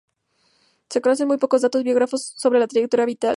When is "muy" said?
1.27-1.37